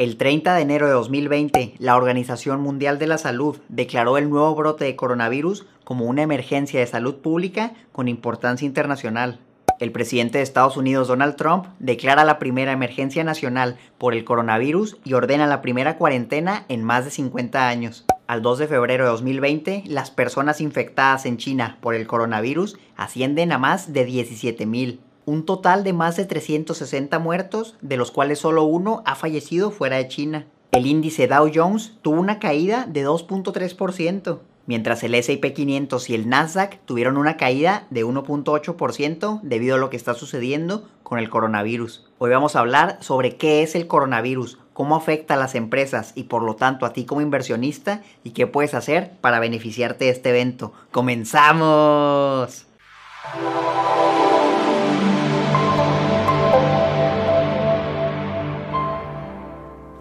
El 0.00 0.16
30 0.16 0.54
de 0.54 0.62
enero 0.62 0.86
de 0.86 0.94
2020, 0.94 1.74
la 1.78 1.94
Organización 1.94 2.62
Mundial 2.62 2.98
de 2.98 3.06
la 3.06 3.18
Salud 3.18 3.58
declaró 3.68 4.16
el 4.16 4.30
nuevo 4.30 4.54
brote 4.54 4.86
de 4.86 4.96
coronavirus 4.96 5.66
como 5.84 6.06
una 6.06 6.22
emergencia 6.22 6.80
de 6.80 6.86
salud 6.86 7.16
pública 7.16 7.74
con 7.92 8.08
importancia 8.08 8.64
internacional. 8.64 9.40
El 9.78 9.92
presidente 9.92 10.38
de 10.38 10.44
Estados 10.44 10.78
Unidos, 10.78 11.08
Donald 11.08 11.36
Trump, 11.36 11.66
declara 11.80 12.24
la 12.24 12.38
primera 12.38 12.72
emergencia 12.72 13.24
nacional 13.24 13.76
por 13.98 14.14
el 14.14 14.24
coronavirus 14.24 14.96
y 15.04 15.12
ordena 15.12 15.46
la 15.46 15.60
primera 15.60 15.98
cuarentena 15.98 16.64
en 16.70 16.82
más 16.82 17.04
de 17.04 17.10
50 17.10 17.68
años. 17.68 18.06
Al 18.26 18.40
2 18.40 18.58
de 18.60 18.68
febrero 18.68 19.04
de 19.04 19.10
2020, 19.10 19.82
las 19.86 20.10
personas 20.10 20.62
infectadas 20.62 21.26
en 21.26 21.36
China 21.36 21.76
por 21.82 21.94
el 21.94 22.06
coronavirus 22.06 22.78
ascienden 22.96 23.52
a 23.52 23.58
más 23.58 23.92
de 23.92 24.08
17.000 24.08 25.00
un 25.30 25.46
total 25.46 25.84
de 25.84 25.92
más 25.92 26.16
de 26.16 26.24
360 26.24 27.18
muertos, 27.20 27.76
de 27.80 27.96
los 27.96 28.10
cuales 28.10 28.40
solo 28.40 28.64
uno 28.64 29.02
ha 29.06 29.14
fallecido 29.14 29.70
fuera 29.70 29.96
de 29.96 30.08
China. 30.08 30.46
El 30.72 30.86
índice 30.86 31.28
Dow 31.28 31.50
Jones 31.52 31.92
tuvo 32.02 32.20
una 32.20 32.40
caída 32.40 32.86
de 32.88 33.06
2.3%, 33.06 34.40
mientras 34.66 35.04
el 35.04 35.14
SP 35.14 35.54
500 35.54 36.10
y 36.10 36.14
el 36.14 36.28
Nasdaq 36.28 36.80
tuvieron 36.84 37.16
una 37.16 37.36
caída 37.36 37.86
de 37.90 38.04
1.8% 38.04 39.40
debido 39.42 39.76
a 39.76 39.78
lo 39.78 39.88
que 39.88 39.96
está 39.96 40.14
sucediendo 40.14 40.88
con 41.04 41.20
el 41.20 41.30
coronavirus. 41.30 42.08
Hoy 42.18 42.30
vamos 42.30 42.56
a 42.56 42.60
hablar 42.60 42.98
sobre 43.00 43.36
qué 43.36 43.62
es 43.62 43.76
el 43.76 43.86
coronavirus, 43.86 44.58
cómo 44.72 44.96
afecta 44.96 45.34
a 45.34 45.38
las 45.38 45.54
empresas 45.54 46.12
y 46.16 46.24
por 46.24 46.42
lo 46.42 46.56
tanto 46.56 46.86
a 46.86 46.92
ti 46.92 47.04
como 47.04 47.20
inversionista 47.20 48.02
y 48.24 48.30
qué 48.30 48.48
puedes 48.48 48.74
hacer 48.74 49.12
para 49.20 49.38
beneficiarte 49.38 50.06
de 50.06 50.10
este 50.10 50.30
evento. 50.30 50.72
¡Comenzamos! 50.90 52.66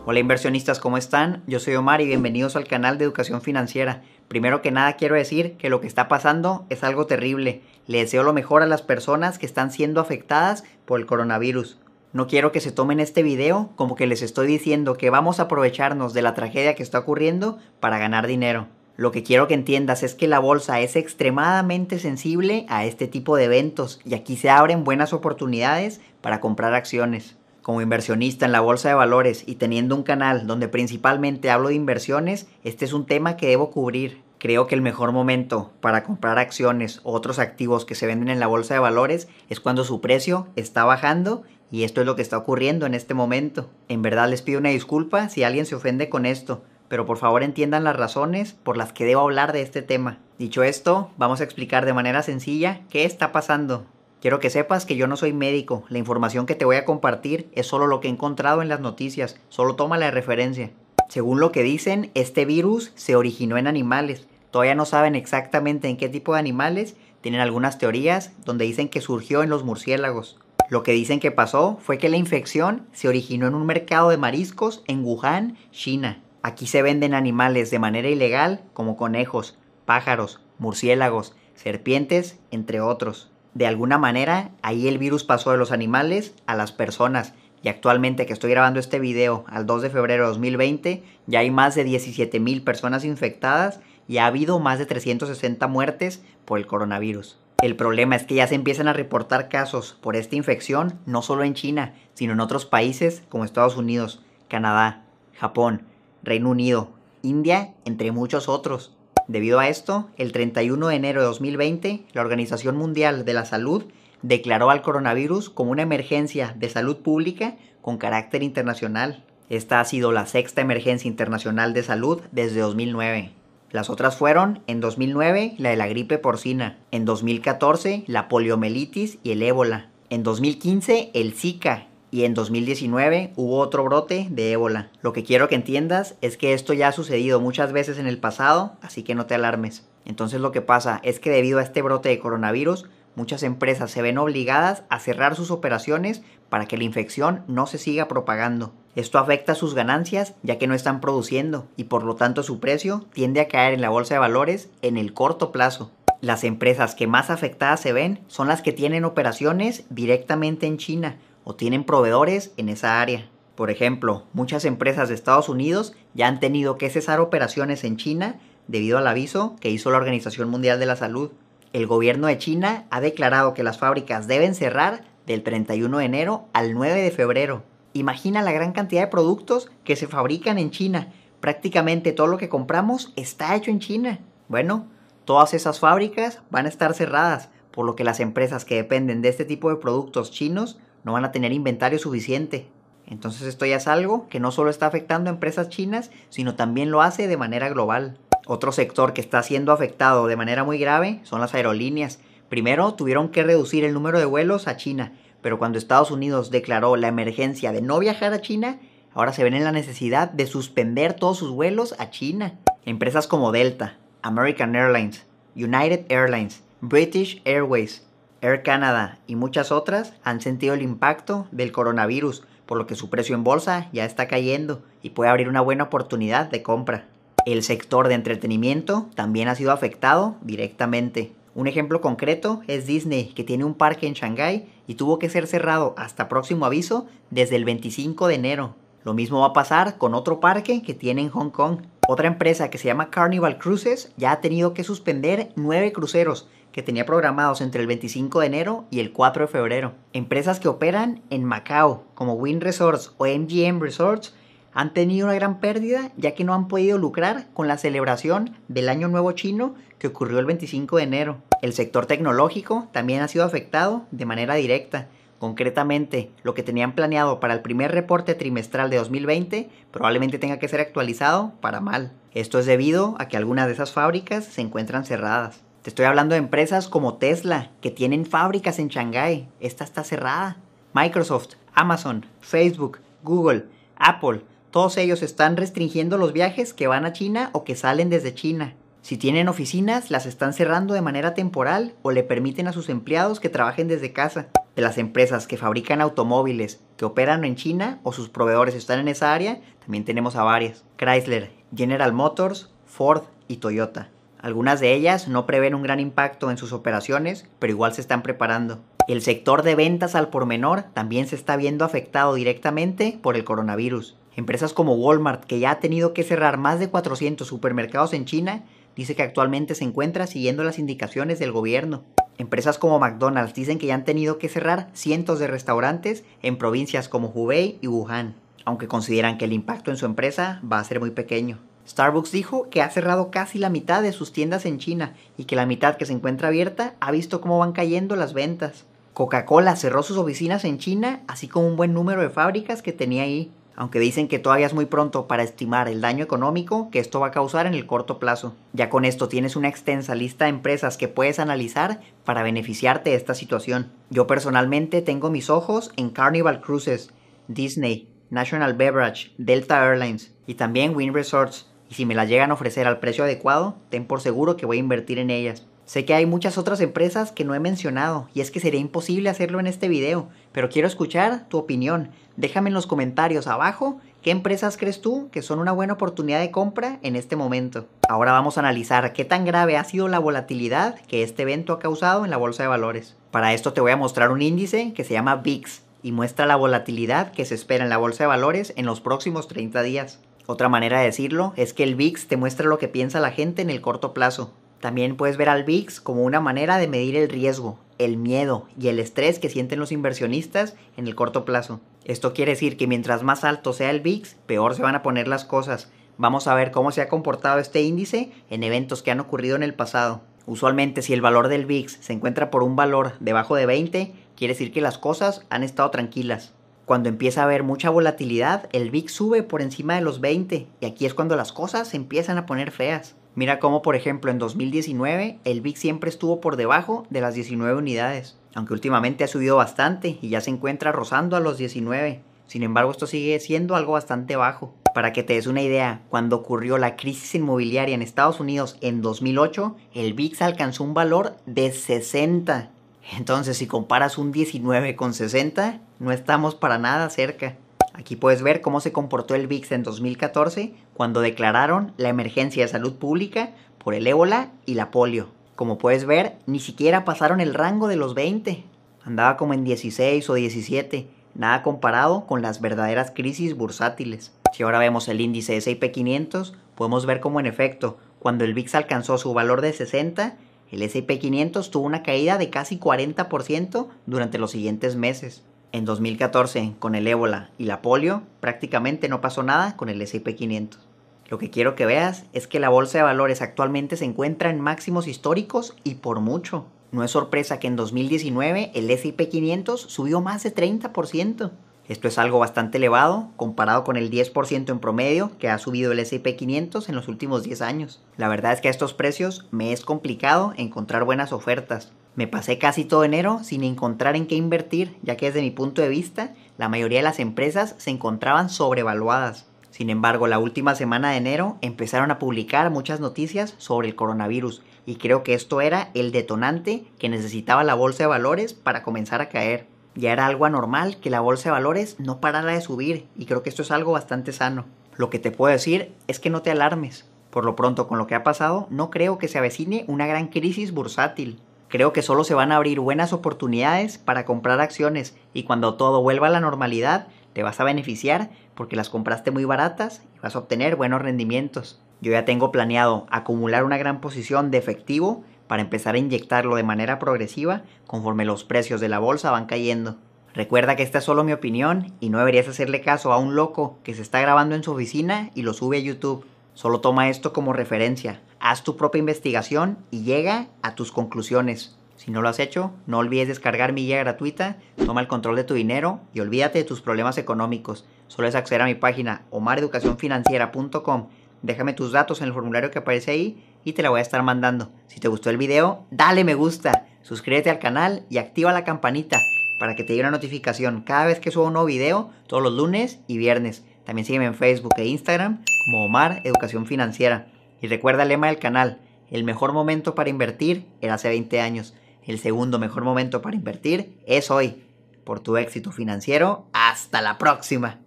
Hola 0.09 0.21
inversionistas, 0.21 0.79
¿cómo 0.79 0.97
están? 0.97 1.43
Yo 1.45 1.59
soy 1.59 1.75
Omar 1.75 2.01
y 2.01 2.07
bienvenidos 2.07 2.55
al 2.55 2.67
canal 2.67 2.97
de 2.97 3.03
Educación 3.03 3.43
Financiera. 3.43 4.01
Primero 4.27 4.63
que 4.63 4.71
nada 4.71 4.93
quiero 4.93 5.13
decir 5.13 5.55
que 5.57 5.69
lo 5.69 5.81
que 5.81 5.85
está 5.85 6.07
pasando 6.07 6.65
es 6.71 6.83
algo 6.83 7.05
terrible. 7.05 7.61
Le 7.85 7.99
deseo 7.99 8.23
lo 8.23 8.33
mejor 8.33 8.63
a 8.63 8.65
las 8.65 8.81
personas 8.81 9.37
que 9.37 9.45
están 9.45 9.69
siendo 9.69 10.01
afectadas 10.01 10.63
por 10.85 10.99
el 10.99 11.05
coronavirus. 11.05 11.77
No 12.11 12.25
quiero 12.25 12.51
que 12.51 12.59
se 12.59 12.71
tomen 12.71 12.99
este 12.99 13.21
video 13.21 13.69
como 13.75 13.95
que 13.95 14.07
les 14.07 14.23
estoy 14.23 14.47
diciendo 14.47 14.95
que 14.95 15.11
vamos 15.11 15.39
a 15.39 15.43
aprovecharnos 15.43 16.15
de 16.15 16.23
la 16.23 16.33
tragedia 16.33 16.73
que 16.73 16.81
está 16.81 16.97
ocurriendo 16.97 17.59
para 17.79 17.99
ganar 17.99 18.25
dinero. 18.25 18.65
Lo 18.95 19.11
que 19.11 19.21
quiero 19.21 19.47
que 19.47 19.53
entiendas 19.53 20.01
es 20.01 20.15
que 20.15 20.27
la 20.27 20.39
bolsa 20.39 20.79
es 20.79 20.95
extremadamente 20.95 21.99
sensible 21.99 22.65
a 22.67 22.83
este 22.83 23.07
tipo 23.07 23.35
de 23.35 23.43
eventos 23.43 24.01
y 24.03 24.15
aquí 24.15 24.37
se 24.37 24.49
abren 24.49 24.83
buenas 24.83 25.13
oportunidades 25.13 26.01
para 26.19 26.39
comprar 26.39 26.73
acciones 26.73 27.37
como 27.69 27.81
inversionista 27.81 28.47
en 28.47 28.51
la 28.51 28.61
bolsa 28.61 28.89
de 28.89 28.95
valores 28.95 29.43
y 29.45 29.57
teniendo 29.57 29.95
un 29.95 30.01
canal 30.01 30.47
donde 30.47 30.67
principalmente 30.67 31.51
hablo 31.51 31.69
de 31.69 31.75
inversiones, 31.75 32.47
este 32.63 32.83
es 32.83 32.93
un 32.93 33.05
tema 33.05 33.37
que 33.37 33.45
debo 33.45 33.69
cubrir. 33.69 34.23
Creo 34.39 34.65
que 34.65 34.73
el 34.73 34.81
mejor 34.81 35.11
momento 35.11 35.71
para 35.79 36.03
comprar 36.03 36.39
acciones 36.39 36.99
o 37.03 37.13
otros 37.13 37.37
activos 37.37 37.85
que 37.85 37.93
se 37.93 38.07
venden 38.07 38.29
en 38.29 38.39
la 38.39 38.47
bolsa 38.47 38.73
de 38.73 38.79
valores 38.79 39.27
es 39.49 39.59
cuando 39.59 39.83
su 39.83 40.01
precio 40.01 40.47
está 40.55 40.83
bajando 40.83 41.43
y 41.69 41.83
esto 41.83 42.01
es 42.01 42.07
lo 42.07 42.15
que 42.15 42.23
está 42.23 42.39
ocurriendo 42.39 42.87
en 42.87 42.95
este 42.95 43.13
momento. 43.13 43.69
En 43.87 44.01
verdad 44.01 44.27
les 44.27 44.41
pido 44.41 44.57
una 44.57 44.69
disculpa 44.69 45.29
si 45.29 45.43
alguien 45.43 45.67
se 45.67 45.75
ofende 45.75 46.09
con 46.09 46.25
esto, 46.25 46.63
pero 46.87 47.05
por 47.05 47.19
favor 47.19 47.43
entiendan 47.43 47.83
las 47.83 47.95
razones 47.95 48.53
por 48.53 48.77
las 48.77 48.93
que 48.93 49.05
debo 49.05 49.21
hablar 49.21 49.53
de 49.53 49.61
este 49.61 49.83
tema. 49.83 50.17
Dicho 50.39 50.63
esto, 50.63 51.11
vamos 51.17 51.39
a 51.39 51.43
explicar 51.43 51.85
de 51.85 51.93
manera 51.93 52.23
sencilla 52.23 52.81
qué 52.89 53.05
está 53.05 53.31
pasando. 53.31 53.85
Quiero 54.21 54.41
que 54.41 54.49
sepas 54.49 54.85
que 54.85 54.97
yo 54.97 55.07
no 55.07 55.15
soy 55.15 55.31
médico, 55.31 55.83
la 55.87 55.97
información 55.97 56.45
que 56.45 56.55
te 56.55 56.65
voy 56.65 56.75
a 56.75 56.83
compartir 56.83 57.49
es 57.53 57.67
solo 57.67 57.87
lo 57.87 58.01
que 58.01 58.09
he 58.09 58.11
encontrado 58.11 58.61
en 58.61 58.67
las 58.67 58.81
noticias, 58.81 59.39
solo 59.47 59.75
toma 59.75 59.97
la 59.97 60.11
referencia. 60.11 60.71
Según 61.07 61.39
lo 61.39 61.53
que 61.53 61.63
dicen, 61.63 62.11
este 62.15 62.43
virus 62.43 62.91
se 62.95 63.15
originó 63.15 63.57
en 63.57 63.65
animales. 63.65 64.27
Todavía 64.51 64.75
no 64.75 64.85
saben 64.85 65.15
exactamente 65.15 65.87
en 65.87 65.95
qué 65.95 66.09
tipo 66.09 66.33
de 66.33 66.39
animales, 66.39 66.97
tienen 67.21 67.39
algunas 67.39 67.77
teorías 67.77 68.33
donde 68.43 68.65
dicen 68.65 68.89
que 68.89 68.99
surgió 68.99 69.41
en 69.41 69.49
los 69.49 69.63
murciélagos. 69.63 70.37
Lo 70.69 70.83
que 70.83 70.91
dicen 70.91 71.21
que 71.21 71.31
pasó 71.31 71.79
fue 71.81 71.97
que 71.97 72.09
la 72.09 72.17
infección 72.17 72.87
se 72.91 73.07
originó 73.07 73.47
en 73.47 73.55
un 73.55 73.65
mercado 73.65 74.09
de 74.09 74.17
mariscos 74.17 74.83
en 74.87 75.03
Wuhan, 75.03 75.57
China. 75.71 76.21
Aquí 76.43 76.67
se 76.67 76.81
venden 76.81 77.13
animales 77.13 77.71
de 77.71 77.79
manera 77.79 78.09
ilegal 78.09 78.61
como 78.73 78.97
conejos, 78.97 79.57
pájaros, 79.85 80.41
murciélagos, 80.57 81.35
serpientes, 81.55 82.37
entre 82.51 82.81
otros. 82.81 83.28
De 83.53 83.67
alguna 83.67 83.97
manera, 83.97 84.51
ahí 84.61 84.87
el 84.87 84.97
virus 84.97 85.23
pasó 85.23 85.51
de 85.51 85.57
los 85.57 85.71
animales 85.71 86.33
a 86.45 86.55
las 86.55 86.71
personas. 86.71 87.33
Y 87.61 87.67
actualmente 87.67 88.25
que 88.25 88.33
estoy 88.33 88.51
grabando 88.51 88.79
este 88.79 88.99
video 88.99 89.43
al 89.47 89.65
2 89.65 89.81
de 89.81 89.89
febrero 89.89 90.23
de 90.23 90.29
2020, 90.29 91.03
ya 91.27 91.39
hay 91.39 91.51
más 91.51 91.75
de 91.75 91.83
17 91.83 92.39
mil 92.39 92.61
personas 92.61 93.03
infectadas 93.03 93.81
y 94.07 94.17
ha 94.17 94.27
habido 94.27 94.59
más 94.59 94.79
de 94.79 94.85
360 94.85 95.67
muertes 95.67 96.23
por 96.45 96.57
el 96.59 96.67
coronavirus. 96.67 97.37
El 97.61 97.75
problema 97.75 98.15
es 98.15 98.23
que 98.23 98.35
ya 98.35 98.47
se 98.47 98.55
empiezan 98.55 98.87
a 98.87 98.93
reportar 98.93 99.49
casos 99.49 99.97
por 99.99 100.15
esta 100.15 100.37
infección 100.37 100.97
no 101.05 101.21
solo 101.21 101.43
en 101.43 101.53
China, 101.53 101.93
sino 102.13 102.31
en 102.31 102.39
otros 102.39 102.65
países 102.65 103.23
como 103.27 103.43
Estados 103.43 103.75
Unidos, 103.75 104.23
Canadá, 104.47 105.03
Japón, 105.37 105.83
Reino 106.23 106.49
Unido, 106.49 106.91
India, 107.21 107.73
entre 107.83 108.13
muchos 108.13 108.47
otros. 108.47 108.95
Debido 109.29 109.59
a 109.59 109.67
esto, 109.67 110.09
el 110.17 110.31
31 110.31 110.87
de 110.87 110.95
enero 110.95 111.21
de 111.21 111.27
2020, 111.27 112.03
la 112.13 112.21
Organización 112.21 112.75
Mundial 112.75 113.25
de 113.25 113.33
la 113.33 113.45
Salud 113.45 113.83
declaró 114.23 114.71
al 114.71 114.81
coronavirus 114.81 115.51
como 115.51 115.69
una 115.69 115.83
emergencia 115.83 116.55
de 116.57 116.67
salud 116.67 116.97
pública 116.97 117.55
con 117.83 117.99
carácter 117.99 118.41
internacional. 118.41 119.23
Esta 119.51 119.81
ha 119.81 119.85
sido 119.85 120.11
la 120.11 120.25
sexta 120.25 120.61
emergencia 120.61 121.07
internacional 121.07 121.75
de 121.75 121.83
salud 121.83 122.21
desde 122.31 122.61
2009. 122.61 123.31
Las 123.69 123.91
otras 123.91 124.17
fueron 124.17 124.63
en 124.65 124.79
2009 124.79 125.53
la 125.59 125.69
de 125.69 125.75
la 125.75 125.85
gripe 125.85 126.17
porcina, 126.17 126.79
en 126.89 127.05
2014 127.05 128.05
la 128.07 128.29
poliomielitis 128.29 129.19
y 129.21 129.29
el 129.29 129.43
ébola, 129.43 129.91
en 130.09 130.23
2015 130.23 131.11
el 131.13 131.33
Zika 131.33 131.85
y 132.11 132.23
en 132.23 132.33
2019 132.33 133.33
hubo 133.35 133.59
otro 133.59 133.83
brote 133.83 134.27
de 134.29 134.51
ébola. 134.51 134.89
Lo 135.01 135.13
que 135.13 135.23
quiero 135.23 135.47
que 135.47 135.55
entiendas 135.55 136.15
es 136.21 136.37
que 136.37 136.53
esto 136.53 136.73
ya 136.73 136.89
ha 136.89 136.91
sucedido 136.91 137.39
muchas 137.39 137.71
veces 137.71 137.97
en 137.97 138.07
el 138.07 138.17
pasado, 138.17 138.73
así 138.81 139.03
que 139.03 139.15
no 139.15 139.25
te 139.25 139.35
alarmes. 139.35 139.85
Entonces 140.05 140.41
lo 140.41 140.51
que 140.51 140.61
pasa 140.61 140.99
es 141.03 141.19
que 141.19 141.29
debido 141.29 141.59
a 141.59 141.63
este 141.63 141.81
brote 141.81 142.09
de 142.09 142.19
coronavirus, 142.19 142.85
muchas 143.15 143.43
empresas 143.43 143.91
se 143.91 144.01
ven 144.01 144.17
obligadas 144.17 144.83
a 144.89 144.99
cerrar 144.99 145.35
sus 145.35 145.51
operaciones 145.51 146.21
para 146.49 146.65
que 146.65 146.77
la 146.77 146.83
infección 146.83 147.43
no 147.47 147.67
se 147.67 147.77
siga 147.77 148.07
propagando. 148.07 148.73
Esto 148.95 149.19
afecta 149.19 149.55
sus 149.55 149.75
ganancias 149.75 150.33
ya 150.41 150.57
que 150.57 150.67
no 150.67 150.73
están 150.73 150.99
produciendo 150.99 151.67
y 151.77 151.85
por 151.85 152.03
lo 152.03 152.15
tanto 152.15 152.43
su 152.43 152.59
precio 152.59 153.05
tiende 153.13 153.41
a 153.41 153.47
caer 153.47 153.73
en 153.73 153.81
la 153.81 153.89
bolsa 153.89 154.15
de 154.15 154.19
valores 154.19 154.69
en 154.81 154.97
el 154.97 155.13
corto 155.13 155.51
plazo. 155.51 155.91
Las 156.21 156.43
empresas 156.43 156.95
que 156.95 157.07
más 157.07 157.29
afectadas 157.29 157.79
se 157.79 157.93
ven 157.93 158.19
son 158.27 158.49
las 158.49 158.61
que 158.61 158.73
tienen 158.73 159.05
operaciones 159.05 159.85
directamente 159.89 160.65
en 160.65 160.77
China, 160.77 161.17
o 161.49 161.55
tienen 161.55 161.83
proveedores 161.83 162.51
en 162.57 162.69
esa 162.69 163.01
área. 163.01 163.27
Por 163.55 163.71
ejemplo, 163.71 164.25
muchas 164.33 164.65
empresas 164.65 165.09
de 165.09 165.15
Estados 165.15 165.49
Unidos 165.49 165.93
ya 166.13 166.27
han 166.27 166.39
tenido 166.39 166.77
que 166.77 166.91
cesar 166.91 167.19
operaciones 167.19 167.83
en 167.83 167.97
China 167.97 168.39
debido 168.67 168.99
al 168.99 169.07
aviso 169.07 169.55
que 169.59 169.71
hizo 169.71 169.89
la 169.89 169.97
Organización 169.97 170.47
Mundial 170.51 170.79
de 170.79 170.85
la 170.85 170.95
Salud. 170.95 171.31
El 171.73 171.87
gobierno 171.87 172.27
de 172.27 172.37
China 172.37 172.85
ha 172.91 173.01
declarado 173.01 173.55
que 173.55 173.63
las 173.63 173.79
fábricas 173.79 174.27
deben 174.27 174.53
cerrar 174.53 175.05
del 175.25 175.41
31 175.41 175.97
de 175.97 176.05
enero 176.05 176.45
al 176.53 176.75
9 176.75 177.01
de 177.01 177.09
febrero. 177.09 177.63
Imagina 177.93 178.43
la 178.43 178.51
gran 178.51 178.71
cantidad 178.71 179.01
de 179.01 179.07
productos 179.07 179.71
que 179.83 179.95
se 179.95 180.05
fabrican 180.05 180.59
en 180.59 180.69
China. 180.69 181.11
Prácticamente 181.39 182.11
todo 182.11 182.27
lo 182.27 182.37
que 182.37 182.47
compramos 182.47 183.11
está 183.15 183.55
hecho 183.55 183.71
en 183.71 183.79
China. 183.79 184.19
Bueno, 184.49 184.85
todas 185.25 185.55
esas 185.55 185.79
fábricas 185.79 186.43
van 186.51 186.67
a 186.67 186.69
estar 186.69 186.93
cerradas, 186.93 187.49
por 187.71 187.87
lo 187.87 187.95
que 187.95 188.03
las 188.03 188.19
empresas 188.19 188.65
que 188.65 188.75
dependen 188.75 189.23
de 189.23 189.29
este 189.29 189.45
tipo 189.45 189.71
de 189.71 189.77
productos 189.77 190.29
chinos 190.29 190.77
no 191.03 191.13
van 191.13 191.25
a 191.25 191.31
tener 191.31 191.51
inventario 191.51 191.99
suficiente. 191.99 192.67
Entonces 193.07 193.47
esto 193.47 193.65
ya 193.65 193.77
es 193.77 193.87
algo 193.87 194.27
que 194.29 194.39
no 194.39 194.51
solo 194.51 194.69
está 194.69 194.85
afectando 194.85 195.29
a 195.29 195.33
empresas 195.33 195.69
chinas, 195.69 196.11
sino 196.29 196.55
también 196.55 196.91
lo 196.91 197.01
hace 197.01 197.27
de 197.27 197.37
manera 197.37 197.69
global. 197.69 198.17
Otro 198.45 198.71
sector 198.71 199.13
que 199.13 199.21
está 199.21 199.43
siendo 199.43 199.71
afectado 199.71 200.27
de 200.27 200.35
manera 200.35 200.63
muy 200.63 200.77
grave 200.77 201.19
son 201.23 201.41
las 201.41 201.53
aerolíneas. 201.53 202.19
Primero 202.49 202.93
tuvieron 202.93 203.29
que 203.29 203.43
reducir 203.43 203.83
el 203.83 203.93
número 203.93 204.19
de 204.19 204.25
vuelos 204.25 204.67
a 204.67 204.77
China, 204.77 205.13
pero 205.41 205.59
cuando 205.59 205.77
Estados 205.77 206.11
Unidos 206.11 206.51
declaró 206.51 206.95
la 206.95 207.07
emergencia 207.07 207.71
de 207.71 207.81
no 207.81 207.99
viajar 207.99 208.33
a 208.33 208.41
China, 208.41 208.79
ahora 209.13 209.33
se 209.33 209.43
ven 209.43 209.53
en 209.53 209.63
la 209.63 209.71
necesidad 209.71 210.31
de 210.31 210.47
suspender 210.47 211.13
todos 211.13 211.37
sus 211.37 211.51
vuelos 211.51 211.95
a 211.99 212.09
China. 212.09 212.59
Empresas 212.85 213.27
como 213.27 213.51
Delta, 213.51 213.97
American 214.21 214.75
Airlines, 214.75 215.25
United 215.55 216.05
Airlines, 216.09 216.63
British 216.81 217.41
Airways, 217.45 218.03
Air 218.41 218.63
Canada 218.63 219.19
y 219.27 219.35
muchas 219.35 219.71
otras 219.71 220.13
han 220.23 220.41
sentido 220.41 220.73
el 220.73 220.81
impacto 220.81 221.47
del 221.51 221.71
coronavirus, 221.71 222.43
por 222.65 222.77
lo 222.77 222.87
que 222.87 222.95
su 222.95 223.09
precio 223.09 223.35
en 223.35 223.43
bolsa 223.43 223.89
ya 223.91 224.05
está 224.05 224.27
cayendo 224.27 224.81
y 225.01 225.11
puede 225.11 225.29
abrir 225.29 225.49
una 225.49 225.61
buena 225.61 225.85
oportunidad 225.85 226.49
de 226.49 226.63
compra. 226.63 227.05
El 227.45 227.63
sector 227.63 228.07
de 228.07 228.13
entretenimiento 228.13 229.07
también 229.15 229.47
ha 229.47 229.55
sido 229.55 229.71
afectado 229.71 230.35
directamente. 230.41 231.31
Un 231.55 231.67
ejemplo 231.67 231.99
concreto 231.99 232.61
es 232.67 232.85
Disney, 232.85 233.33
que 233.33 233.43
tiene 233.43 233.65
un 233.65 233.73
parque 233.73 234.07
en 234.07 234.13
Shanghái 234.13 234.69
y 234.87 234.95
tuvo 234.95 235.19
que 235.19 235.29
ser 235.29 235.47
cerrado 235.47 235.95
hasta 235.97 236.29
próximo 236.29 236.65
aviso 236.65 237.07
desde 237.31 237.55
el 237.55 237.65
25 237.65 238.27
de 238.27 238.35
enero. 238.35 238.75
Lo 239.03 239.13
mismo 239.13 239.39
va 239.39 239.47
a 239.47 239.53
pasar 239.53 239.97
con 239.97 240.13
otro 240.13 240.39
parque 240.39 240.81
que 240.81 240.93
tiene 240.93 241.21
en 241.21 241.29
Hong 241.29 241.49
Kong. 241.49 241.79
Otra 242.07 242.27
empresa 242.27 242.69
que 242.69 242.77
se 242.77 242.87
llama 242.87 243.09
Carnival 243.09 243.57
Cruises 243.57 244.11
ya 244.17 244.31
ha 244.31 244.41
tenido 244.41 244.73
que 244.73 244.83
suspender 244.83 245.51
nueve 245.55 245.91
cruceros 245.91 246.47
que 246.71 246.83
tenía 246.83 247.05
programados 247.05 247.61
entre 247.61 247.81
el 247.81 247.87
25 247.87 248.39
de 248.39 248.45
enero 248.45 248.85
y 248.89 248.99
el 248.99 249.11
4 249.11 249.45
de 249.45 249.51
febrero. 249.51 249.93
Empresas 250.13 250.59
que 250.59 250.67
operan 250.67 251.21
en 251.29 251.43
Macao, 251.43 252.03
como 252.15 252.33
Wynn 252.33 252.61
Resorts 252.61 253.13
o 253.17 253.25
MGM 253.25 253.79
Resorts, 253.79 254.33
han 254.73 254.93
tenido 254.93 255.27
una 255.27 255.35
gran 255.35 255.59
pérdida 255.59 256.11
ya 256.15 256.35
que 256.35 256.43
no 256.43 256.53
han 256.53 256.67
podido 256.67 256.97
lucrar 256.97 257.47
con 257.53 257.67
la 257.67 257.77
celebración 257.77 258.55
del 258.67 258.89
Año 258.89 259.07
Nuevo 259.07 259.31
Chino 259.31 259.75
que 259.97 260.07
ocurrió 260.07 260.39
el 260.39 260.45
25 260.45 260.97
de 260.97 261.03
enero. 261.03 261.37
El 261.61 261.73
sector 261.73 262.05
tecnológico 262.05 262.87
también 262.91 263.21
ha 263.21 263.27
sido 263.27 263.45
afectado 263.45 264.05
de 264.11 264.25
manera 264.25 264.55
directa. 264.55 265.07
Concretamente, 265.39 266.31
lo 266.43 266.53
que 266.53 266.63
tenían 266.63 266.93
planeado 266.93 267.39
para 267.39 267.53
el 267.53 267.61
primer 267.61 267.91
reporte 267.91 268.35
trimestral 268.35 268.89
de 268.89 268.97
2020 268.97 269.69
probablemente 269.91 270.37
tenga 270.37 270.59
que 270.59 270.67
ser 270.67 270.81
actualizado 270.81 271.53
para 271.61 271.79
mal. 271.79 272.11
Esto 272.33 272.59
es 272.59 272.65
debido 272.65 273.15
a 273.19 273.27
que 273.27 273.37
algunas 273.37 273.67
de 273.67 273.73
esas 273.73 273.93
fábricas 273.93 274.45
se 274.45 274.61
encuentran 274.61 275.05
cerradas. 275.05 275.61
Te 275.81 275.89
estoy 275.89 276.05
hablando 276.05 276.33
de 276.33 276.39
empresas 276.39 276.89
como 276.89 277.15
Tesla, 277.15 277.71
que 277.79 277.89
tienen 277.89 278.25
fábricas 278.25 278.79
en 278.79 278.89
Shanghái. 278.89 279.47
Esta 279.61 279.85
está 279.85 280.03
cerrada. 280.03 280.57
Microsoft, 280.93 281.53
Amazon, 281.73 282.25
Facebook, 282.41 282.99
Google, 283.23 283.65
Apple, 283.95 284.41
todos 284.71 284.97
ellos 284.97 285.23
están 285.23 285.55
restringiendo 285.55 286.17
los 286.17 286.33
viajes 286.33 286.73
que 286.73 286.87
van 286.87 287.05
a 287.05 287.13
China 287.13 287.49
o 287.53 287.63
que 287.63 287.77
salen 287.77 288.09
desde 288.09 288.35
China. 288.35 288.75
Si 289.01 289.17
tienen 289.17 289.47
oficinas, 289.47 290.11
las 290.11 290.25
están 290.25 290.53
cerrando 290.53 290.93
de 290.93 291.01
manera 291.01 291.33
temporal 291.33 291.95
o 292.01 292.11
le 292.11 292.23
permiten 292.23 292.67
a 292.67 292.73
sus 292.73 292.89
empleados 292.89 293.39
que 293.39 293.49
trabajen 293.49 293.87
desde 293.87 294.11
casa. 294.11 294.49
De 294.75 294.81
las 294.81 294.97
empresas 294.97 295.47
que 295.47 295.57
fabrican 295.57 296.01
automóviles 296.01 296.81
que 296.97 297.05
operan 297.05 297.45
en 297.45 297.55
China 297.55 297.99
o 298.03 298.11
sus 298.11 298.27
proveedores 298.27 298.75
están 298.75 298.99
en 298.99 299.07
esa 299.07 299.33
área, 299.33 299.61
también 299.79 300.03
tenemos 300.03 300.35
a 300.35 300.43
varias. 300.43 300.83
Chrysler, 300.97 301.51
General 301.73 302.11
Motors, 302.11 302.69
Ford 302.85 303.23
y 303.47 303.57
Toyota. 303.57 304.09
Algunas 304.41 304.79
de 304.79 304.93
ellas 304.93 305.27
no 305.27 305.45
prevén 305.45 305.75
un 305.75 305.83
gran 305.83 305.99
impacto 305.99 306.49
en 306.49 306.57
sus 306.57 306.71
operaciones, 306.71 307.45
pero 307.59 307.73
igual 307.73 307.93
se 307.93 307.99
están 307.99 308.21
preparando. 308.21 308.79
El 309.09 309.21
sector 309.21 309.63
de 309.63 309.75
ventas 309.75 310.15
al 310.15 310.29
por 310.29 310.45
menor 310.45 310.83
también 310.93 311.27
se 311.27 311.35
está 311.35 311.57
viendo 311.57 311.83
afectado 311.83 312.33
directamente 312.35 313.19
por 313.21 313.35
el 313.35 313.43
coronavirus. 313.43 314.15
Empresas 314.37 314.71
como 314.71 314.95
Walmart, 314.95 315.43
que 315.43 315.59
ya 315.59 315.71
ha 315.71 315.79
tenido 315.79 316.13
que 316.13 316.23
cerrar 316.23 316.57
más 316.57 316.79
de 316.79 316.89
400 316.89 317.45
supermercados 317.45 318.13
en 318.13 318.23
China, 318.23 318.63
dice 318.95 319.13
que 319.13 319.23
actualmente 319.23 319.75
se 319.75 319.83
encuentra 319.83 320.25
siguiendo 320.25 320.63
las 320.63 320.79
indicaciones 320.79 321.37
del 321.39 321.51
gobierno. 321.51 322.03
Empresas 322.37 322.77
como 322.77 322.99
McDonald's 322.99 323.53
dicen 323.53 323.77
que 323.77 323.87
ya 323.87 323.95
han 323.95 324.05
tenido 324.05 324.37
que 324.37 324.47
cerrar 324.47 324.89
cientos 324.93 325.39
de 325.39 325.47
restaurantes 325.47 326.23
en 326.41 326.57
provincias 326.57 327.09
como 327.09 327.29
Hubei 327.35 327.77
y 327.81 327.87
Wuhan, 327.87 328.35
aunque 328.63 328.87
consideran 328.87 329.37
que 329.37 329.45
el 329.45 329.51
impacto 329.51 329.91
en 329.91 329.97
su 329.97 330.05
empresa 330.05 330.61
va 330.63 330.79
a 330.79 330.83
ser 330.85 331.01
muy 331.01 331.11
pequeño. 331.11 331.59
Starbucks 331.89 332.31
dijo 332.31 332.69
que 332.69 332.81
ha 332.81 332.89
cerrado 332.89 333.31
casi 333.31 333.57
la 333.57 333.69
mitad 333.69 334.01
de 334.01 334.13
sus 334.13 334.31
tiendas 334.31 334.65
en 334.65 334.77
China 334.77 335.15
y 335.37 335.45
que 335.45 335.55
la 335.55 335.65
mitad 335.65 335.95
que 335.97 336.05
se 336.05 336.13
encuentra 336.13 336.49
abierta 336.49 336.93
ha 336.99 337.11
visto 337.11 337.41
cómo 337.41 337.57
van 337.57 337.71
cayendo 337.71 338.15
las 338.15 338.33
ventas. 338.33 338.85
Coca-Cola 339.13 339.75
cerró 339.75 340.03
sus 340.03 340.17
oficinas 340.17 340.63
en 340.63 340.77
China, 340.77 341.21
así 341.27 341.47
como 341.47 341.67
un 341.67 341.75
buen 341.75 341.93
número 341.93 342.21
de 342.21 342.29
fábricas 342.29 342.81
que 342.81 342.93
tenía 342.93 343.23
ahí 343.23 343.51
aunque 343.79 344.01
dicen 344.01 344.27
que 344.27 344.39
todavía 344.39 344.65
es 344.65 344.73
muy 344.73 344.87
pronto 344.87 345.25
para 345.25 345.41
estimar 345.41 345.87
el 345.87 346.01
daño 346.01 346.21
económico 346.21 346.89
que 346.91 346.99
esto 346.99 347.21
va 347.21 347.27
a 347.27 347.31
causar 347.31 347.65
en 347.65 347.73
el 347.73 347.85
corto 347.85 348.19
plazo. 348.19 348.53
Ya 348.73 348.89
con 348.89 349.05
esto 349.05 349.29
tienes 349.29 349.55
una 349.55 349.69
extensa 349.69 350.15
lista 350.15 350.43
de 350.43 350.49
empresas 350.49 350.97
que 350.97 351.07
puedes 351.07 351.39
analizar 351.39 352.01
para 352.25 352.43
beneficiarte 352.43 353.11
de 353.11 353.15
esta 353.15 353.33
situación. 353.33 353.89
Yo 354.09 354.27
personalmente 354.27 355.01
tengo 355.01 355.29
mis 355.29 355.49
ojos 355.49 355.93
en 355.95 356.09
Carnival 356.09 356.59
Cruises, 356.59 357.11
Disney, 357.47 358.09
National 358.29 358.73
Beverage, 358.73 359.31
Delta 359.37 359.81
Airlines 359.81 360.33
y 360.45 360.55
también 360.55 360.93
Wynn 360.93 361.13
Resorts. 361.13 361.68
Y 361.89 361.95
si 361.95 362.05
me 362.05 362.15
las 362.15 362.29
llegan 362.29 362.51
a 362.51 362.53
ofrecer 362.53 362.87
al 362.87 362.99
precio 362.99 363.23
adecuado, 363.23 363.75
ten 363.89 364.05
por 364.05 364.21
seguro 364.21 364.55
que 364.55 364.65
voy 364.65 364.77
a 364.77 364.81
invertir 364.81 365.19
en 365.19 365.31
ellas. 365.31 365.65
Sé 365.89 366.05
que 366.05 366.13
hay 366.13 366.27
muchas 366.27 366.59
otras 366.59 366.81
empresas 366.81 367.31
que 367.31 367.43
no 367.43 367.55
he 367.55 367.59
mencionado 367.59 368.29
y 368.35 368.41
es 368.41 368.51
que 368.51 368.59
sería 368.59 368.79
imposible 368.79 369.27
hacerlo 369.27 369.59
en 369.59 369.65
este 369.65 369.87
video, 369.87 370.29
pero 370.51 370.69
quiero 370.69 370.87
escuchar 370.87 371.49
tu 371.49 371.57
opinión. 371.57 372.11
Déjame 372.37 372.69
en 372.69 372.75
los 372.75 372.85
comentarios 372.85 373.47
abajo 373.47 373.99
qué 374.21 374.29
empresas 374.29 374.77
crees 374.77 375.01
tú 375.01 375.29
que 375.31 375.41
son 375.41 375.57
una 375.57 375.71
buena 375.71 375.93
oportunidad 375.93 376.41
de 376.41 376.51
compra 376.51 376.99
en 377.01 377.15
este 377.15 377.35
momento. 377.35 377.87
Ahora 378.07 378.33
vamos 378.33 378.55
a 378.55 378.59
analizar 378.59 379.13
qué 379.13 379.25
tan 379.25 379.45
grave 379.45 379.77
ha 379.77 379.83
sido 379.83 380.07
la 380.07 380.19
volatilidad 380.19 380.99
que 381.07 381.23
este 381.23 381.41
evento 381.41 381.73
ha 381.73 381.79
causado 381.79 382.23
en 382.23 382.29
la 382.29 382.37
bolsa 382.37 382.61
de 382.61 382.69
valores. 382.69 383.15
Para 383.31 383.55
esto 383.55 383.73
te 383.73 383.81
voy 383.81 383.91
a 383.91 383.97
mostrar 383.97 384.29
un 384.29 384.43
índice 384.43 384.93
que 384.93 385.03
se 385.03 385.13
llama 385.13 385.37
VIX 385.37 385.81
y 386.03 386.11
muestra 386.11 386.45
la 386.45 386.55
volatilidad 386.55 387.31
que 387.31 387.45
se 387.45 387.55
espera 387.55 387.83
en 387.83 387.89
la 387.89 387.97
bolsa 387.97 388.25
de 388.25 388.27
valores 388.27 388.73
en 388.75 388.85
los 388.85 389.01
próximos 389.01 389.47
30 389.47 389.81
días. 389.81 390.19
Otra 390.51 390.67
manera 390.67 390.97
de 390.97 391.05
decirlo 391.05 391.53
es 391.57 391.73
que 391.73 391.83
el 391.83 391.93
VIX 391.93 392.25
te 392.25 392.35
muestra 392.35 392.67
lo 392.67 392.79
que 392.79 392.87
piensa 392.87 393.19
la 393.19 393.29
gente 393.29 393.61
en 393.61 393.69
el 393.69 393.81
corto 393.81 394.15
plazo. 394.15 394.51
También 394.79 395.15
puedes 395.15 395.37
ver 395.37 395.47
al 395.47 395.63
VIX 395.63 396.01
como 396.01 396.23
una 396.23 396.39
manera 396.39 396.79
de 396.79 396.87
medir 396.87 397.15
el 397.17 397.29
riesgo, 397.29 397.77
el 397.99 398.17
miedo 398.17 398.65
y 398.75 398.87
el 398.87 398.97
estrés 398.97 399.37
que 399.37 399.51
sienten 399.51 399.79
los 399.79 399.91
inversionistas 399.91 400.73
en 400.97 401.05
el 401.05 401.13
corto 401.13 401.45
plazo. 401.45 401.81
Esto 402.03 402.33
quiere 402.33 402.53
decir 402.53 402.77
que 402.77 402.87
mientras 402.87 403.21
más 403.21 403.43
alto 403.43 403.73
sea 403.73 403.91
el 403.91 403.99
VIX, 403.99 404.37
peor 404.47 404.73
se 404.73 404.81
van 404.81 404.95
a 404.95 405.03
poner 405.03 405.27
las 405.27 405.45
cosas. 405.45 405.91
Vamos 406.17 406.47
a 406.47 406.55
ver 406.55 406.71
cómo 406.71 406.91
se 406.91 407.01
ha 407.01 407.09
comportado 407.09 407.59
este 407.59 407.83
índice 407.83 408.31
en 408.49 408.63
eventos 408.63 409.03
que 409.03 409.11
han 409.11 409.19
ocurrido 409.19 409.55
en 409.55 409.61
el 409.61 409.75
pasado. 409.75 410.21
Usualmente 410.47 411.03
si 411.03 411.13
el 411.13 411.21
valor 411.21 411.49
del 411.49 411.67
VIX 411.67 411.99
se 412.01 412.13
encuentra 412.13 412.49
por 412.49 412.63
un 412.63 412.75
valor 412.75 413.13
debajo 413.19 413.53
de 413.53 413.67
20, 413.67 414.13
quiere 414.35 414.55
decir 414.55 414.73
que 414.73 414.81
las 414.81 414.97
cosas 414.97 415.45
han 415.51 415.61
estado 415.61 415.91
tranquilas. 415.91 416.55
Cuando 416.89 417.07
empieza 417.07 417.41
a 417.41 417.43
haber 417.43 417.61
mucha 417.61 417.91
volatilidad, 417.91 418.67
el 418.71 418.89
VIX 418.89 419.13
sube 419.13 419.43
por 419.43 419.61
encima 419.61 419.93
de 419.93 420.01
los 420.01 420.21
20 420.21 420.65
y 420.81 420.85
aquí 420.87 421.05
es 421.05 421.13
cuando 421.13 421.35
las 421.35 421.53
cosas 421.53 421.89
se 421.89 421.97
empiezan 421.97 422.39
a 422.39 422.47
poner 422.47 422.71
feas. 422.71 423.15
Mira 423.35 423.59
cómo, 423.59 423.83
por 423.83 423.95
ejemplo, 423.95 424.31
en 424.31 424.39
2019 424.39 425.37
el 425.43 425.61
VIX 425.61 425.79
siempre 425.79 426.09
estuvo 426.09 426.41
por 426.41 426.55
debajo 426.55 427.05
de 427.11 427.21
las 427.21 427.35
19 427.35 427.77
unidades, 427.77 428.39
aunque 428.55 428.73
últimamente 428.73 429.23
ha 429.23 429.27
subido 429.27 429.55
bastante 429.55 430.17
y 430.19 430.29
ya 430.29 430.41
se 430.41 430.49
encuentra 430.49 430.91
rozando 430.91 431.35
a 431.35 431.41
los 431.41 431.59
19. 431.59 432.23
Sin 432.47 432.63
embargo, 432.63 432.89
esto 432.89 433.05
sigue 433.05 433.39
siendo 433.39 433.75
algo 433.75 433.91
bastante 433.91 434.35
bajo. 434.35 434.73
Para 434.95 435.13
que 435.13 435.21
te 435.21 435.33
des 435.33 435.45
una 435.45 435.61
idea, 435.61 436.01
cuando 436.09 436.37
ocurrió 436.37 436.79
la 436.79 436.95
crisis 436.95 437.35
inmobiliaria 437.35 437.93
en 437.93 438.01
Estados 438.01 438.39
Unidos 438.39 438.77
en 438.81 439.03
2008, 439.03 439.75
el 439.93 440.15
VIX 440.15 440.41
alcanzó 440.41 440.85
un 440.85 440.95
valor 440.95 441.35
de 441.45 441.71
60. 441.71 442.71
Entonces, 443.17 443.57
si 443.57 443.67
comparas 443.67 444.17
un 444.17 444.31
19 444.31 444.95
con 444.95 445.13
60, 445.13 445.79
no 445.99 446.11
estamos 446.11 446.55
para 446.55 446.77
nada 446.77 447.09
cerca. 447.09 447.57
Aquí 447.93 448.15
puedes 448.15 448.41
ver 448.41 448.61
cómo 448.61 448.79
se 448.81 448.91
comportó 448.91 449.35
el 449.35 449.47
VIX 449.47 449.71
en 449.73 449.83
2014 449.83 450.73
cuando 450.93 451.21
declararon 451.21 451.91
la 451.97 452.09
emergencia 452.09 452.63
de 452.63 452.71
salud 452.71 452.95
pública 452.95 453.51
por 453.77 453.93
el 453.93 454.07
ébola 454.07 454.51
y 454.65 454.75
la 454.75 454.91
polio. 454.91 455.29
Como 455.55 455.77
puedes 455.77 456.05
ver, 456.05 456.37
ni 456.45 456.59
siquiera 456.59 457.03
pasaron 457.03 457.41
el 457.41 457.53
rango 457.53 457.87
de 457.87 457.97
los 457.97 458.13
20. 458.13 458.63
Andaba 459.03 459.37
como 459.37 459.53
en 459.53 459.63
16 459.63 460.29
o 460.29 460.35
17, 460.35 461.09
nada 461.35 461.63
comparado 461.63 462.25
con 462.27 462.41
las 462.41 462.61
verdaderas 462.61 463.11
crisis 463.11 463.57
bursátiles. 463.57 464.31
Si 464.53 464.63
ahora 464.63 464.79
vemos 464.79 465.07
el 465.07 465.19
índice 465.19 465.57
S&P 465.57 465.91
500, 465.91 466.53
podemos 466.75 467.05
ver 467.05 467.19
cómo 467.19 467.39
en 467.39 467.47
efecto, 467.47 467.97
cuando 468.19 468.45
el 468.45 468.53
VIX 468.53 468.75
alcanzó 468.75 469.17
su 469.17 469.33
valor 469.33 469.61
de 469.61 469.73
60, 469.73 470.37
el 470.71 470.81
S&P 470.81 471.19
500 471.19 471.71
tuvo 471.71 471.85
una 471.85 472.03
caída 472.03 472.37
de 472.37 472.49
casi 472.49 472.77
40% 472.77 473.87
durante 474.05 474.37
los 474.37 474.51
siguientes 474.51 474.95
meses. 474.95 475.43
En 475.71 475.85
2014, 475.85 476.73
con 476.79 476.95
el 476.95 477.07
ébola 477.07 477.51
y 477.57 477.65
la 477.65 477.81
polio, 477.81 478.23
prácticamente 478.39 479.07
no 479.07 479.21
pasó 479.21 479.43
nada 479.43 479.75
con 479.77 479.89
el 479.89 480.01
S&P 480.01 480.35
500. 480.35 480.87
Lo 481.29 481.37
que 481.37 481.51
quiero 481.51 481.75
que 481.75 481.85
veas 481.85 482.25
es 482.33 482.47
que 482.47 482.59
la 482.59 482.69
bolsa 482.69 482.97
de 482.97 483.03
valores 483.03 483.41
actualmente 483.41 483.97
se 483.97 484.05
encuentra 484.05 484.49
en 484.49 484.59
máximos 484.59 485.07
históricos 485.07 485.75
y 485.83 485.95
por 485.95 486.19
mucho. 486.21 486.65
No 486.91 487.03
es 487.03 487.11
sorpresa 487.11 487.59
que 487.59 487.67
en 487.67 487.75
2019 487.75 488.71
el 488.73 488.89
S&P 488.89 489.29
500 489.29 489.79
subió 489.79 490.21
más 490.21 490.41
de 490.41 490.55
30%. 490.55 491.51
Esto 491.89 492.07
es 492.07 492.19
algo 492.19 492.37
bastante 492.37 492.77
elevado 492.77 493.31
comparado 493.35 493.83
con 493.83 493.97
el 493.97 494.11
10% 494.11 494.69
en 494.69 494.77
promedio 494.77 495.31
que 495.39 495.49
ha 495.49 495.57
subido 495.57 495.91
el 495.91 495.97
S&P 495.97 496.35
500 496.35 496.87
en 496.87 496.95
los 496.95 497.07
últimos 497.07 497.41
10 497.41 497.63
años. 497.63 497.99
La 498.15 498.27
verdad 498.27 498.53
es 498.53 498.61
que 498.61 498.67
a 498.67 498.71
estos 498.71 498.93
precios 498.93 499.47
me 499.49 499.73
es 499.73 499.81
complicado 499.81 500.53
encontrar 500.55 501.03
buenas 501.03 501.33
ofertas. 501.33 501.91
Me 502.13 502.27
pasé 502.27 502.59
casi 502.59 502.85
todo 502.85 503.03
enero 503.03 503.39
sin 503.43 503.63
encontrar 503.63 504.15
en 504.15 504.27
qué 504.27 504.35
invertir, 504.35 504.97
ya 505.01 505.17
que 505.17 505.25
desde 505.25 505.41
mi 505.41 505.49
punto 505.49 505.81
de 505.81 505.89
vista, 505.89 506.35
la 506.59 506.69
mayoría 506.69 506.99
de 506.99 507.03
las 507.03 507.19
empresas 507.19 507.73
se 507.79 507.89
encontraban 507.89 508.49
sobrevaluadas. 508.49 509.47
Sin 509.71 509.89
embargo, 509.89 510.27
la 510.27 510.37
última 510.37 510.75
semana 510.75 511.09
de 511.09 511.17
enero 511.17 511.57
empezaron 511.61 512.11
a 512.11 512.19
publicar 512.19 512.69
muchas 512.69 512.99
noticias 512.99 513.55
sobre 513.57 513.87
el 513.87 513.95
coronavirus 513.95 514.61
y 514.85 514.97
creo 514.97 515.23
que 515.23 515.33
esto 515.33 515.59
era 515.59 515.89
el 515.95 516.11
detonante 516.11 516.85
que 516.99 517.09
necesitaba 517.09 517.63
la 517.63 517.73
bolsa 517.73 518.03
de 518.03 518.07
valores 518.07 518.53
para 518.53 518.83
comenzar 518.83 519.21
a 519.21 519.29
caer. 519.29 519.78
Ya 519.99 520.13
era 520.13 520.27
algo 520.27 520.45
anormal 520.45 520.97
que 521.01 521.09
la 521.09 521.19
bolsa 521.19 521.49
de 521.49 521.51
valores 521.51 521.97
no 521.99 522.21
parara 522.21 522.53
de 522.53 522.61
subir 522.61 523.05
y 523.17 523.25
creo 523.25 523.43
que 523.43 523.49
esto 523.49 523.63
es 523.63 523.69
algo 523.69 523.91
bastante 523.91 524.31
sano. 524.31 524.63
Lo 524.95 525.09
que 525.09 525.19
te 525.19 525.29
puedo 525.29 525.51
decir 525.51 525.93
es 526.07 526.21
que 526.21 526.29
no 526.29 526.41
te 526.41 526.51
alarmes. 526.51 527.05
Por 527.29 527.43
lo 527.43 527.57
pronto, 527.57 527.89
con 527.89 527.97
lo 527.97 528.07
que 528.07 528.15
ha 528.15 528.23
pasado, 528.23 528.65
no 528.69 528.91
creo 528.91 529.17
que 529.17 529.27
se 529.27 529.37
avecine 529.37 529.83
una 529.89 530.07
gran 530.07 530.27
crisis 530.27 530.71
bursátil. 530.71 531.41
Creo 531.67 531.91
que 531.91 532.01
solo 532.01 532.23
se 532.23 532.33
van 532.33 532.53
a 532.53 532.55
abrir 532.55 532.79
buenas 532.79 533.11
oportunidades 533.11 533.97
para 533.97 534.23
comprar 534.23 534.61
acciones 534.61 535.17
y 535.33 535.43
cuando 535.43 535.73
todo 535.73 536.01
vuelva 536.01 536.27
a 536.27 536.31
la 536.31 536.39
normalidad, 536.39 537.07
te 537.33 537.43
vas 537.43 537.59
a 537.59 537.65
beneficiar 537.65 538.29
porque 538.55 538.77
las 538.77 538.89
compraste 538.89 539.31
muy 539.31 539.43
baratas 539.43 540.01
y 540.15 540.19
vas 540.19 540.33
a 540.33 540.39
obtener 540.39 540.77
buenos 540.77 541.01
rendimientos. 541.01 541.81
Yo 541.99 542.13
ya 542.13 542.23
tengo 542.23 542.53
planeado 542.53 543.05
acumular 543.09 543.65
una 543.65 543.77
gran 543.77 543.99
posición 543.99 544.49
de 544.49 544.59
efectivo 544.59 545.25
para 545.49 545.63
empezar 545.63 545.95
a 545.95 545.97
inyectarlo 545.97 546.55
de 546.55 546.63
manera 546.63 546.99
progresiva 546.99 547.63
conforme 547.87 548.23
los 548.23 548.43
precios 548.43 548.79
de 548.79 548.87
la 548.87 548.99
bolsa 548.99 549.31
van 549.31 549.47
cayendo. 549.47 549.97
Recuerda 550.35 550.75
que 550.75 550.83
esta 550.83 550.99
es 550.99 551.03
solo 551.03 551.23
mi 551.23 551.33
opinión 551.33 551.91
y 551.99 552.11
no 552.11 552.19
deberías 552.19 552.47
hacerle 552.47 552.81
caso 552.81 553.11
a 553.11 553.17
un 553.17 553.33
loco 553.33 553.79
que 553.83 553.95
se 553.95 554.03
está 554.03 554.21
grabando 554.21 554.53
en 554.53 554.63
su 554.63 554.71
oficina 554.71 555.31
y 555.33 555.41
lo 555.41 555.55
sube 555.55 555.77
a 555.77 555.81
YouTube. 555.81 556.23
Solo 556.53 556.81
toma 556.81 557.09
esto 557.09 557.33
como 557.33 557.51
referencia, 557.51 558.21
haz 558.39 558.63
tu 558.63 558.77
propia 558.77 558.99
investigación 558.99 559.79
y 559.89 560.03
llega 560.03 560.49
a 560.61 560.75
tus 560.75 560.91
conclusiones. 560.91 561.75
Si 561.95 562.11
no 562.11 562.21
lo 562.21 562.29
has 562.29 562.37
hecho, 562.37 562.71
no 562.85 562.99
olvides 562.99 563.27
descargar 563.27 563.73
mi 563.73 563.87
guía 563.87 563.97
gratuita, 563.97 564.57
toma 564.85 565.01
el 565.01 565.07
control 565.07 565.35
de 565.35 565.45
tu 565.45 565.55
dinero 565.55 565.99
y 566.13 566.19
olvídate 566.19 566.59
de 566.59 566.63
tus 566.63 566.81
problemas 566.81 567.17
económicos. 567.17 567.85
Solo 568.07 568.27
es 568.27 568.35
acceder 568.35 568.61
a 568.61 568.65
mi 568.65 568.75
página 568.75 569.23
omareducacionfinanciera.com. 569.31 571.07
Déjame 571.41 571.73
tus 571.73 571.91
datos 571.91 572.21
en 572.21 572.27
el 572.27 572.33
formulario 572.33 572.71
que 572.71 572.79
aparece 572.79 573.11
ahí 573.11 573.43
y 573.63 573.73
te 573.73 573.83
la 573.83 573.89
voy 573.89 573.99
a 573.99 574.03
estar 574.03 574.21
mandando. 574.23 574.71
Si 574.87 574.99
te 574.99 575.07
gustó 575.07 575.29
el 575.29 575.37
video, 575.37 575.85
dale 575.91 576.23
me 576.23 576.35
gusta, 576.35 576.87
suscríbete 577.01 577.49
al 577.49 577.59
canal 577.59 578.05
y 578.09 578.17
activa 578.17 578.51
la 578.51 578.63
campanita 578.63 579.19
para 579.59 579.75
que 579.75 579.83
te 579.83 579.89
llegue 579.89 580.01
una 580.01 580.11
notificación 580.11 580.81
cada 580.81 581.05
vez 581.05 581.19
que 581.19 581.31
suba 581.31 581.47
un 581.47 581.53
nuevo 581.53 581.67
video, 581.67 582.11
todos 582.27 582.41
los 582.41 582.53
lunes 582.53 582.99
y 583.07 583.17
viernes. 583.17 583.63
También 583.85 584.05
sígueme 584.05 584.25
en 584.25 584.35
Facebook 584.35 584.73
e 584.77 584.85
Instagram 584.85 585.43
como 585.65 585.85
Omar 585.85 586.21
Educación 586.23 586.65
Financiera. 586.65 587.27
Y 587.61 587.67
recuerda 587.67 588.03
el 588.03 588.09
lema 588.09 588.27
del 588.27 588.39
canal, 588.39 588.79
el 589.09 589.23
mejor 589.23 589.53
momento 589.53 589.95
para 589.95 590.09
invertir 590.09 590.65
era 590.81 590.93
hace 590.95 591.09
20 591.09 591.41
años. 591.41 591.73
El 592.05 592.19
segundo 592.19 592.59
mejor 592.59 592.83
momento 592.83 593.21
para 593.21 593.35
invertir 593.35 593.99
es 594.05 594.31
hoy. 594.31 594.63
Por 595.03 595.19
tu 595.19 595.37
éxito 595.37 595.71
financiero, 595.71 596.47
hasta 596.53 597.01
la 597.01 597.17
próxima. 597.17 597.79